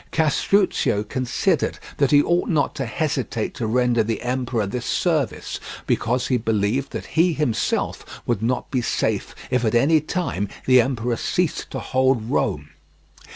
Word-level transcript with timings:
Castruccio 0.11 1.03
considered 1.03 1.77
that 1.97 2.09
he 2.09 2.23
ought 2.23 2.49
not 2.49 2.73
to 2.73 2.87
hesitate 2.87 3.53
to 3.53 3.67
render 3.67 4.01
the 4.01 4.23
emperor 4.23 4.65
this 4.65 4.83
service, 4.87 5.59
because 5.85 6.25
he 6.25 6.37
believed 6.37 6.91
that 6.91 7.05
he 7.05 7.33
himself 7.33 8.03
would 8.25 8.41
not 8.41 8.71
be 8.71 8.81
safe 8.81 9.35
if 9.51 9.63
at 9.63 9.75
any 9.75 10.01
time 10.01 10.49
the 10.65 10.81
emperor 10.81 11.17
ceased 11.17 11.69
to 11.69 11.77
hold 11.79 12.31
Rome. 12.31 12.71